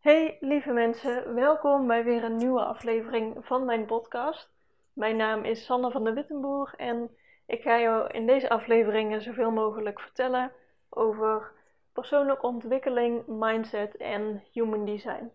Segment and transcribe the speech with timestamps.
[0.00, 4.50] Hey lieve mensen, welkom bij weer een nieuwe aflevering van mijn podcast.
[4.92, 9.50] Mijn naam is Sanne van de Wittenboer en ik ga jou in deze afleveringen zoveel
[9.50, 10.52] mogelijk vertellen
[10.88, 11.52] over
[11.92, 15.32] persoonlijke ontwikkeling, mindset en human design.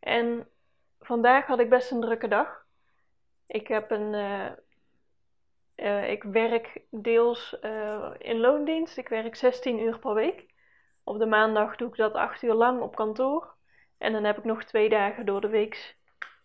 [0.00, 0.48] En
[1.00, 2.66] vandaag had ik best een drukke dag.
[3.46, 4.12] Ik heb een.
[4.12, 4.50] Uh,
[5.76, 8.96] uh, ik werk deels uh, in loondienst.
[8.96, 10.46] Ik werk 16 uur per week.
[11.02, 13.52] Op de maandag doe ik dat 8 uur lang op kantoor.
[14.04, 15.96] En dan heb ik nog twee dagen door de week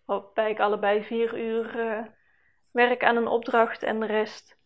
[0.06, 1.72] waarbij ik allebei 4 uur
[2.72, 4.58] werk aan een opdracht en de rest,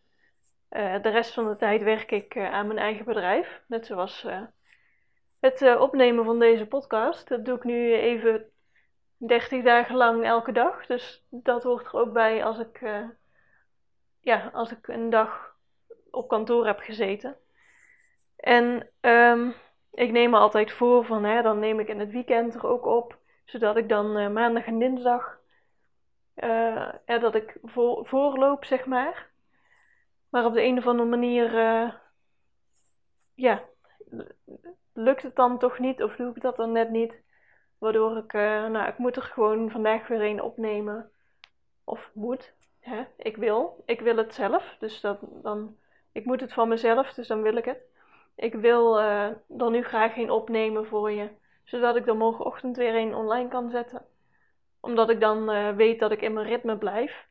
[0.68, 3.62] de rest van de tijd werk ik aan mijn eigen bedrijf.
[3.66, 4.26] Net zoals
[5.40, 7.28] het opnemen van deze podcast.
[7.28, 8.50] Dat doe ik nu even
[9.16, 10.86] 30 dagen lang elke dag.
[10.86, 12.80] Dus dat hoort er ook bij als ik,
[14.20, 15.56] ja, als ik een dag
[16.10, 17.36] op kantoor heb gezeten.
[18.36, 19.54] En um,
[19.94, 22.86] ik neem me altijd voor van, hè, dan neem ik in het weekend er ook
[22.86, 23.18] op.
[23.44, 25.38] Zodat ik dan uh, maandag en dinsdag,
[27.06, 29.30] ja, dat ik voor, voorloop, zeg maar.
[30.30, 31.52] Maar op de een of andere manier,
[33.34, 33.62] ja,
[34.92, 37.22] lukt het dan toch niet of doe ik dat dan net niet.
[37.78, 41.10] Waardoor ik, nou, ik moet er gewoon vandaag weer een opnemen.
[41.84, 42.54] Of moet.
[42.80, 43.04] Hè?
[43.16, 43.82] Ik wil.
[43.86, 44.76] Ik wil het zelf.
[44.78, 45.00] Dus
[45.42, 45.76] dan,
[46.12, 47.82] ik moet het van mezelf, dus dan wil ik het.
[48.36, 51.30] Ik wil uh, dan nu graag een opnemen voor je.
[51.64, 54.06] Zodat ik dan morgenochtend weer een online kan zetten.
[54.80, 57.28] Omdat ik dan uh, weet dat ik in mijn ritme blijf.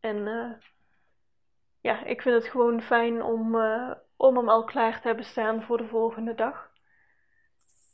[0.00, 0.26] En
[1.80, 3.56] ja, ik vind het gewoon fijn om,
[4.16, 6.70] om hem al klaar te hebben staan voor de volgende dag.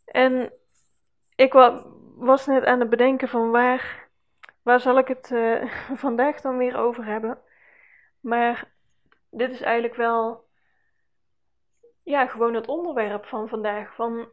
[0.04, 0.52] En
[1.36, 1.52] ik
[2.16, 4.08] was net aan het bedenken van waar,
[4.62, 5.32] waar zal ik het
[6.04, 7.38] vandaag dan weer over hebben.
[8.20, 8.72] Maar
[9.30, 10.48] dit is eigenlijk wel
[12.02, 13.94] ja, gewoon het onderwerp van vandaag.
[13.94, 14.28] Van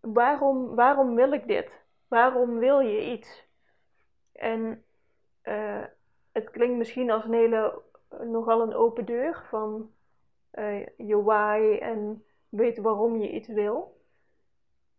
[0.00, 1.70] waarom, waarom wil ik dit?
[2.08, 3.46] Waarom wil je iets?
[4.32, 4.84] En
[5.44, 5.84] uh,
[6.32, 7.82] het klinkt misschien als een hele,
[8.20, 9.90] nogal een open deur van
[10.52, 14.00] uh, je why en weten waarom je iets wil.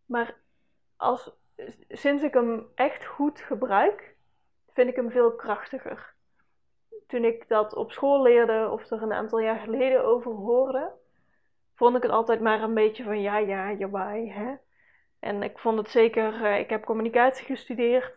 [0.06, 0.38] Maar
[0.96, 1.32] als,
[1.90, 4.16] sinds ik hem echt goed gebruik,
[4.70, 6.14] vind ik hem veel krachtiger.
[7.08, 10.92] Toen ik dat op school leerde of er een aantal jaar geleden over hoorde,
[11.76, 14.56] vond ik het altijd maar een beetje van ja, ja, why, hè.
[15.20, 18.14] En ik vond het zeker, uh, ik heb communicatie gestudeerd.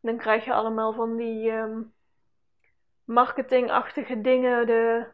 [0.00, 1.92] Dan krijg je allemaal van die um,
[3.04, 5.06] marketingachtige dingen, de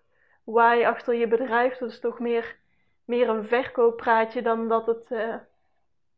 [0.44, 1.77] why achter je bedrijf.
[1.77, 2.56] Dat is toch meer,
[3.05, 5.11] meer een verkooppraatje dan dat het...
[5.11, 5.37] Uh,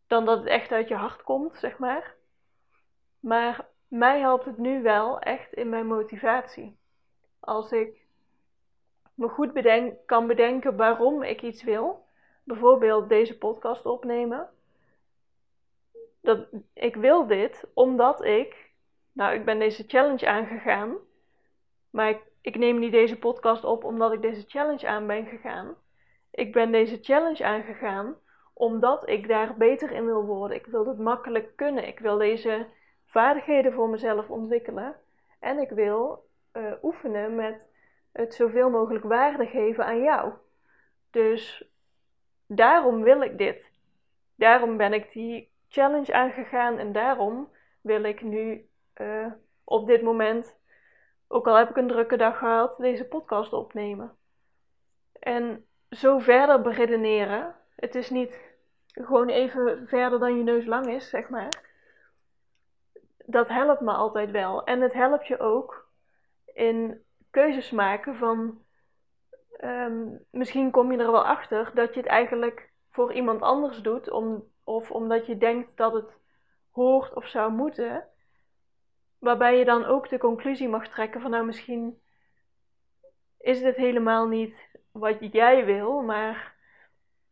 [0.06, 2.14] dan dat het echt uit je hart komt, zeg maar.
[3.20, 6.78] Maar mij helpt het nu wel echt in mijn motivatie.
[7.40, 8.05] Als ik
[9.16, 12.04] me goed bedenk, kan bedenken waarom ik iets wil,
[12.44, 14.48] bijvoorbeeld deze podcast opnemen.
[16.20, 18.70] Dat, ik wil dit omdat ik,
[19.12, 20.96] nou, ik ben deze challenge aangegaan,
[21.90, 25.74] maar ik, ik neem niet deze podcast op omdat ik deze challenge aan ben gegaan.
[26.30, 28.16] Ik ben deze challenge aangegaan
[28.54, 30.56] omdat ik daar beter in wil worden.
[30.56, 31.86] Ik wil het makkelijk kunnen.
[31.86, 32.66] Ik wil deze
[33.04, 34.96] vaardigheden voor mezelf ontwikkelen.
[35.40, 37.66] En ik wil uh, oefenen met
[38.16, 40.32] het zoveel mogelijk waarde geven aan jou.
[41.10, 41.68] Dus
[42.46, 43.70] daarom wil ik dit.
[44.34, 47.48] Daarom ben ik die challenge aangegaan en daarom
[47.80, 48.68] wil ik nu
[49.00, 49.32] uh,
[49.64, 50.56] op dit moment,
[51.28, 54.16] ook al heb ik een drukke dag gehad, deze podcast opnemen.
[55.12, 57.54] En zo verder beredeneren.
[57.76, 58.40] Het is niet
[58.86, 61.64] gewoon even verder dan je neus lang is, zeg maar.
[63.24, 64.64] Dat helpt me altijd wel.
[64.64, 65.88] En het helpt je ook
[66.44, 67.04] in
[67.36, 68.64] keuzes maken van.
[69.60, 74.10] Um, misschien kom je er wel achter dat je het eigenlijk voor iemand anders doet,
[74.10, 76.18] om, of omdat je denkt dat het
[76.70, 78.08] hoort of zou moeten.
[79.18, 82.00] Waarbij je dan ook de conclusie mag trekken van nou misschien
[83.38, 84.54] is dit helemaal niet
[84.92, 86.54] wat jij wil, maar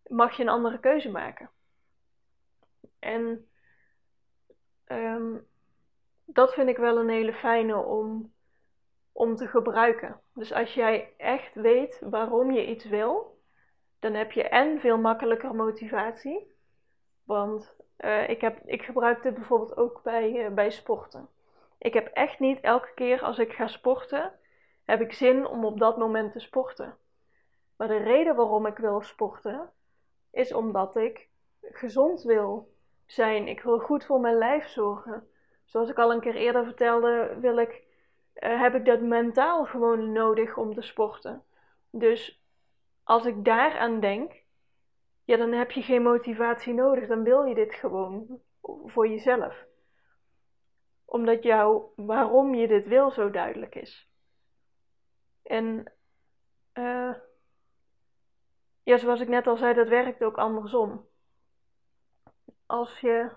[0.07, 1.51] mag je een andere keuze maken.
[2.99, 3.49] En
[4.87, 5.47] um,
[6.25, 8.34] dat vind ik wel een hele fijne om,
[9.15, 10.21] om te gebruiken.
[10.35, 13.41] Dus als jij echt weet waarom je iets wil,
[13.99, 16.53] dan heb je en veel makkelijker motivatie.
[17.25, 21.29] Want uh, ik, heb, ik gebruik dit bijvoorbeeld ook bij, uh, bij sporten.
[21.79, 24.33] Ik heb echt niet elke keer als ik ga sporten,
[24.85, 26.97] heb ik zin om op dat moment te sporten.
[27.77, 29.71] Maar de reden waarom ik wil sporten,
[30.31, 31.29] is omdat ik
[31.61, 32.73] gezond wil
[33.07, 33.49] zijn.
[33.49, 35.29] Ik wil goed voor mijn lijf zorgen.
[35.65, 37.83] Zoals ik al een keer eerder vertelde, wil ik,
[38.35, 41.45] uh, heb ik dat mentaal gewoon nodig om te sporten.
[41.91, 42.43] Dus
[43.03, 44.43] als ik daaraan denk,
[45.25, 47.09] ja, dan heb je geen motivatie nodig.
[47.09, 48.41] Dan wil je dit gewoon
[48.85, 49.67] voor jezelf.
[51.05, 54.09] Omdat jouw waarom je dit wil zo duidelijk is.
[55.43, 55.93] En
[56.75, 57.15] uh,
[58.83, 61.09] ja, zoals ik net al zei, dat werkt ook andersom.
[62.67, 63.31] Als je.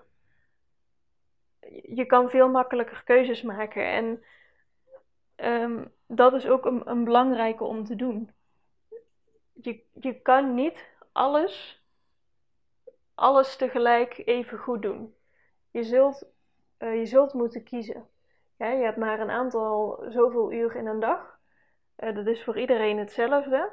[1.82, 3.86] Je kan veel makkelijker keuzes maken.
[3.86, 4.24] En
[5.44, 8.30] um, dat is ook een, een belangrijke om te doen.
[9.52, 11.84] Je, je kan niet alles,
[13.14, 15.14] alles tegelijk even goed doen.
[15.70, 16.26] Je zult,
[16.78, 18.08] uh, je zult moeten kiezen.
[18.56, 21.38] Ja, je hebt maar een aantal zoveel uur in een dag.
[21.98, 23.72] Uh, dat is voor iedereen hetzelfde.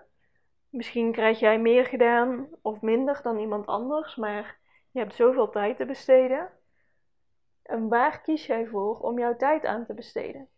[0.69, 4.57] Misschien krijg jij meer gedaan of minder dan iemand anders, maar
[4.91, 6.50] je hebt zoveel tijd te besteden.
[7.62, 10.50] En waar kies jij voor om jouw tijd aan te besteden?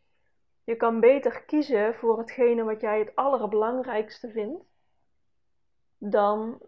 [0.67, 4.65] Je kan beter kiezen voor hetgene wat jij het allerbelangrijkste vindt,
[5.97, 6.61] dan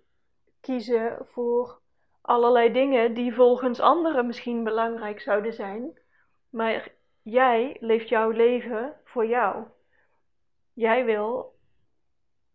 [0.62, 1.81] kiezen voor
[2.22, 6.00] allerlei dingen die volgens anderen misschien belangrijk zouden zijn,
[6.50, 6.92] maar
[7.22, 9.66] jij leeft jouw leven voor jou.
[10.74, 11.56] Jij wil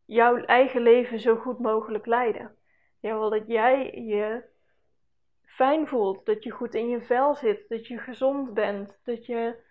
[0.05, 2.57] jouw eigen leven zo goed mogelijk leiden.
[3.01, 4.45] Jij wil dat jij je
[5.43, 9.63] fijn voelt, dat je goed in je vel zit, dat je gezond bent, dat je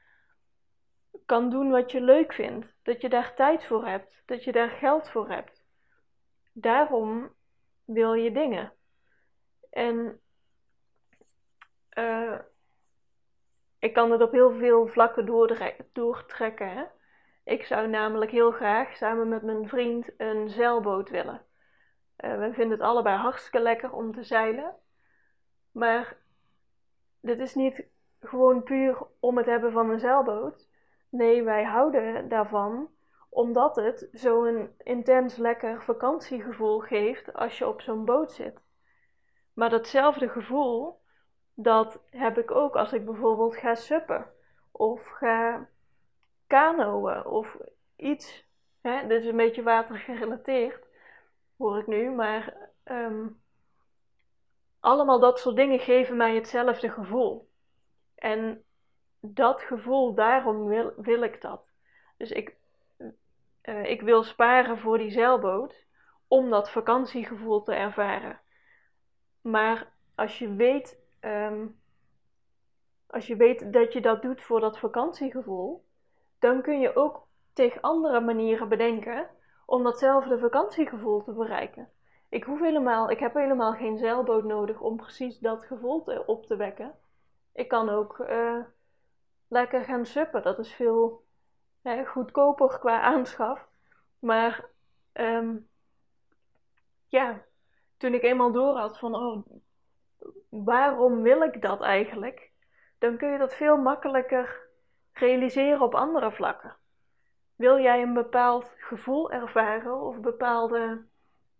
[1.25, 4.69] kan doen wat je leuk vindt, dat je daar tijd voor hebt, dat je daar
[4.69, 5.65] geld voor hebt.
[6.53, 7.33] Daarom
[7.85, 8.73] wil je dingen.
[9.69, 10.21] En
[11.97, 12.39] uh,
[13.79, 15.25] ik kan het op heel veel vlakken
[15.93, 16.91] doortrekken.
[17.43, 21.45] Ik zou namelijk heel graag samen met mijn vriend een zeilboot willen.
[22.17, 24.75] Uh, we vinden het allebei hartstikke lekker om te zeilen.
[25.71, 26.17] Maar
[27.21, 27.87] dit is niet
[28.19, 30.71] gewoon puur om het hebben van een zeilboot.
[31.13, 32.89] Nee, wij houden daarvan
[33.29, 38.61] omdat het zo'n intens lekker vakantiegevoel geeft als je op zo'n boot zit.
[39.53, 41.01] Maar datzelfde gevoel,
[41.53, 44.31] dat heb ik ook als ik bijvoorbeeld ga suppen
[44.71, 45.69] of ga
[46.47, 47.57] kanoën of
[47.95, 48.47] iets.
[48.81, 49.07] Hè?
[49.07, 50.87] Dit is een beetje watergerelateerd,
[51.57, 53.41] hoor ik nu, maar um,
[54.79, 57.49] allemaal dat soort dingen geven mij hetzelfde gevoel.
[58.15, 58.63] En
[59.25, 61.71] dat gevoel, daarom wil, wil ik dat.
[62.17, 62.55] Dus ik,
[63.63, 65.85] uh, ik wil sparen voor die zeilboot
[66.27, 68.39] om dat vakantiegevoel te ervaren.
[69.41, 71.79] Maar als je weet, um,
[73.07, 75.85] als je weet dat je dat doet voor dat vakantiegevoel,
[76.39, 79.29] dan kun je ook tegen andere manieren bedenken
[79.65, 81.89] om datzelfde vakantiegevoel te bereiken.
[82.29, 86.55] Ik hoef helemaal, ik heb helemaal geen zeilboot nodig om precies dat gevoel op te
[86.55, 86.95] wekken.
[87.53, 88.59] Ik kan ook uh,
[89.53, 90.41] lekker gaan suppen.
[90.41, 91.25] Dat is veel
[92.05, 93.67] goedkoper qua aanschaf.
[94.19, 94.65] Maar
[95.13, 95.69] um,
[97.07, 97.41] ja,
[97.97, 99.45] toen ik eenmaal door had van, oh,
[100.49, 102.51] waarom wil ik dat eigenlijk?
[102.97, 104.69] Dan kun je dat veel makkelijker
[105.13, 106.75] realiseren op andere vlakken.
[107.55, 111.05] Wil jij een bepaald gevoel ervaren of bepaalde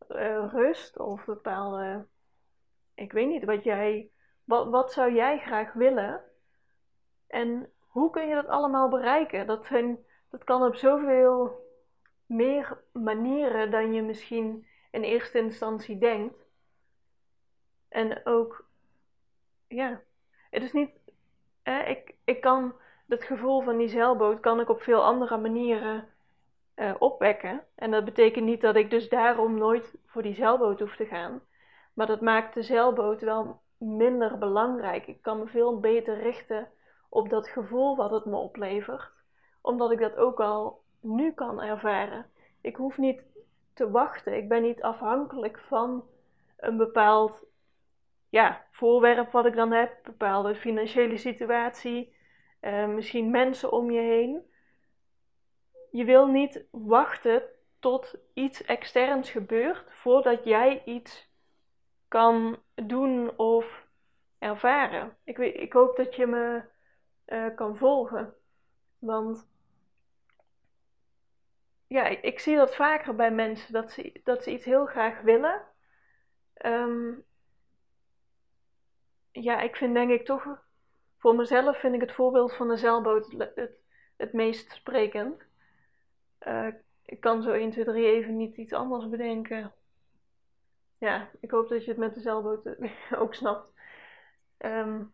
[0.09, 2.05] uh, rust of bepaalde,
[2.93, 4.09] ik weet niet, wat jij,
[4.43, 6.21] wat, wat zou jij graag willen?
[7.27, 9.47] En hoe kun je dat allemaal bereiken?
[9.47, 9.97] Dat, zijn,
[10.29, 11.61] dat kan op zoveel
[12.25, 16.45] meer manieren dan je misschien in eerste instantie denkt.
[17.89, 18.65] En ook,
[19.67, 20.01] ja,
[20.49, 20.89] het is niet,
[21.85, 22.73] ik, ik kan
[23.07, 26.07] het gevoel van die zeilboot kan ik op veel andere manieren
[26.75, 27.63] uh, opwekken.
[27.75, 31.41] En dat betekent niet dat ik dus daarom nooit voor die zeilboot hoef te gaan.
[31.93, 35.07] Maar dat maakt de zeilboot wel minder belangrijk.
[35.07, 36.71] Ik kan me veel beter richten
[37.13, 39.11] op dat gevoel wat het me oplevert,
[39.61, 42.25] omdat ik dat ook al nu kan ervaren.
[42.61, 43.21] Ik hoef niet
[43.73, 44.37] te wachten.
[44.37, 46.03] Ik ben niet afhankelijk van
[46.57, 47.45] een bepaald
[48.29, 52.15] ja, voorwerp wat ik dan heb, een bepaalde financiële situatie,
[52.61, 54.41] uh, misschien mensen om je heen.
[55.91, 57.43] Je wil niet wachten
[57.79, 61.29] tot iets externs gebeurt voordat jij iets
[62.07, 63.87] kan doen of
[64.39, 65.17] ervaren.
[65.23, 66.71] Ik, weet, ik hoop dat je me
[67.33, 68.33] uh, kan volgen.
[68.99, 69.47] Want
[71.87, 75.61] ja, ik, zie dat vaker bij mensen dat ze, dat ze iets heel graag willen.
[76.65, 77.23] Um,
[79.31, 80.65] ja, ik vind denk ik toch,
[81.17, 83.71] voor mezelf vind ik het voorbeeld van de zeilboot het,
[84.17, 85.41] het meest sprekend.
[86.47, 86.67] Uh,
[87.05, 89.73] ik kan zo 1, 2, 3 even niet iets anders bedenken.
[90.97, 92.75] Ja, ik hoop dat je het met de zeilboot
[93.21, 93.71] ook snapt.
[94.57, 95.13] Um,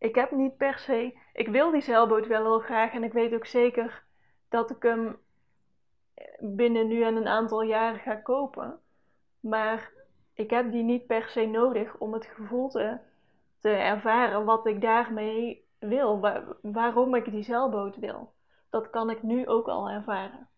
[0.00, 1.18] ik heb niet per se.
[1.32, 4.04] Ik wil die zeilboot wel heel graag en ik weet ook zeker
[4.48, 5.18] dat ik hem
[6.38, 8.80] binnen nu en een aantal jaren ga kopen.
[9.40, 9.92] Maar
[10.34, 12.98] ik heb die niet per se nodig om het gevoel te,
[13.58, 16.20] te ervaren wat ik daarmee wil,
[16.62, 18.32] waarom ik die zeilboot wil.
[18.70, 20.48] Dat kan ik nu ook al ervaren.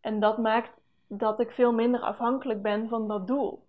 [0.00, 3.66] En dat maakt dat ik veel minder afhankelijk ben van dat doel.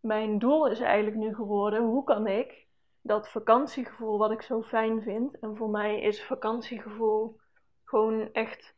[0.00, 2.61] Mijn doel is eigenlijk nu geworden: hoe kan ik
[3.02, 7.40] dat vakantiegevoel wat ik zo fijn vind, en voor mij is vakantiegevoel
[7.84, 8.74] gewoon echt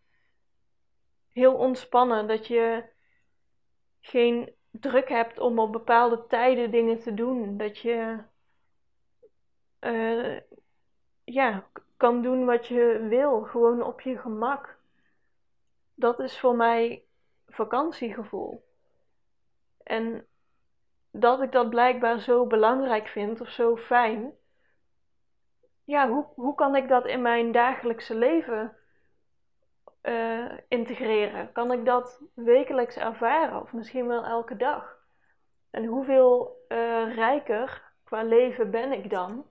[1.32, 2.84] heel ontspannen, dat je
[4.00, 8.22] geen druk hebt om op bepaalde tijden dingen te doen, dat je
[9.80, 10.40] uh,
[11.24, 14.78] ja, kan doen wat je wil, gewoon op je gemak.
[15.94, 17.04] Dat is voor mij
[17.46, 18.64] vakantiegevoel.
[19.82, 20.26] En
[21.16, 24.32] dat ik dat blijkbaar zo belangrijk vind of zo fijn.
[25.84, 28.76] Ja, hoe, hoe kan ik dat in mijn dagelijkse leven
[30.02, 31.52] uh, integreren?
[31.52, 34.96] Kan ik dat wekelijks ervaren of misschien wel elke dag?
[35.70, 39.46] En hoeveel uh, rijker qua leven ben ik dan?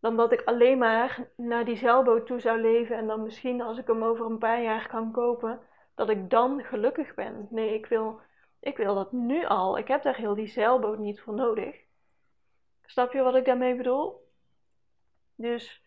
[0.00, 3.78] Dan dat ik alleen maar naar die zeilboot toe zou leven en dan misschien als
[3.78, 5.60] ik hem over een paar jaar kan kopen,
[5.94, 7.46] dat ik dan gelukkig ben.
[7.50, 8.20] Nee, ik wil,
[8.60, 9.78] ik wil dat nu al.
[9.78, 11.76] Ik heb daar heel die zeilboot niet voor nodig.
[12.84, 14.26] Snap je wat ik daarmee bedoel?
[15.34, 15.82] Dus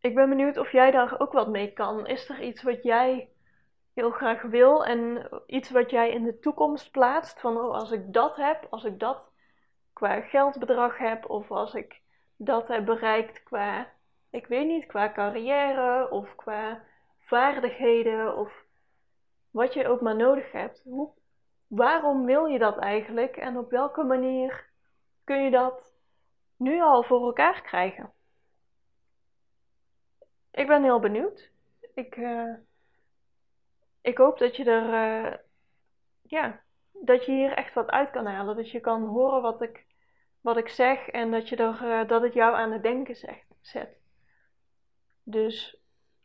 [0.00, 2.06] ik ben benieuwd of jij daar ook wat mee kan.
[2.06, 3.30] Is er iets wat jij
[3.94, 7.40] heel graag wil en iets wat jij in de toekomst plaatst?
[7.40, 9.30] Van oh, als ik dat heb, als ik dat
[9.92, 12.00] qua geldbedrag heb, of als ik
[12.36, 13.92] dat heb bereikt qua,
[14.30, 16.82] ik weet niet, qua carrière of qua
[17.18, 18.64] vaardigheden of
[19.50, 20.82] wat je ook maar nodig hebt.
[20.84, 21.10] Hoe,
[21.66, 24.70] waarom wil je dat eigenlijk en op welke manier
[25.24, 25.92] kun je dat
[26.56, 28.12] nu al voor elkaar krijgen?
[30.50, 31.50] Ik ben heel benieuwd.
[31.94, 32.54] Ik, uh,
[34.00, 35.34] ik hoop dat je er, uh,
[36.22, 36.60] ja,
[36.92, 38.56] dat je hier echt wat uit kan halen.
[38.56, 39.86] Dat je kan horen wat ik,
[40.40, 43.16] wat ik zeg en dat, je er, uh, dat het jou aan het denken
[43.60, 44.00] zet.
[45.22, 45.80] Dus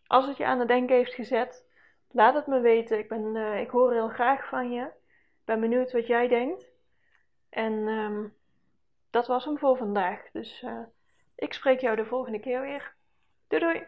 [0.07, 1.65] als het je aan het denken heeft gezet,
[2.12, 2.98] laat het me weten.
[2.98, 5.00] Ik, ben, ik hoor heel graag van je.
[5.51, 6.72] Ben benieuwd wat jij denkt.
[7.50, 8.34] En um,
[9.10, 10.31] dat was hem voor vandaag.
[10.31, 10.65] Dus
[11.36, 12.96] ik spreek jou de volgende keer weer.
[13.48, 13.84] Doei doei!